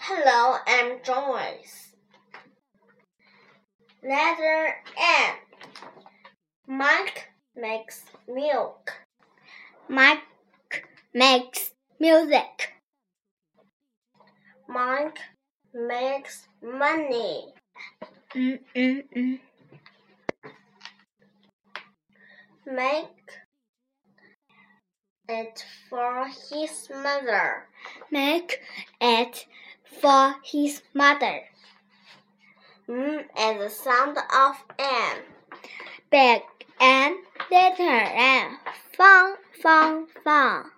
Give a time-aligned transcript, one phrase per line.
[0.00, 1.92] Hello, I'm Joyce.
[4.02, 5.34] Letter M.
[6.68, 8.92] Mike makes milk.
[9.88, 10.22] Mike
[11.12, 12.74] makes music.
[14.68, 15.18] Mike
[15.74, 17.52] makes money.
[18.36, 19.38] Mm, mm, mm.
[22.64, 23.30] Make
[25.28, 27.66] it for his mother.
[28.12, 28.60] Make
[29.00, 29.46] it
[30.00, 31.42] for his mother.
[32.88, 35.18] Mm, M is the sound of N.
[36.10, 36.42] Big
[36.80, 37.16] and
[37.50, 38.56] little and
[38.96, 40.70] fun, fun, fun.